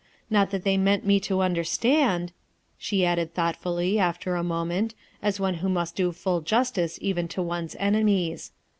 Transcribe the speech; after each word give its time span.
Not 0.31 0.49
that 0.49 0.63
they 0.63 0.77
meant 0.77 1.05
mo 1.05 1.19
to 1.19 1.41
understand," 1.41 2.31
she 2.79 3.05
added 3.05 3.35
thoughtfully, 3.35 3.99
after 3.99 4.35
a 4.35 4.41
moment, 4.43 4.95
as 5.21 5.39
one 5.39 5.53
who 5.61 5.69
must 5.69 5.95
do 5.95 6.11
full 6.11 6.41
justico 6.41 6.97
even 7.01 7.27
to 7.27 7.41
one's 7.43 7.75
enemies. 7.77 8.51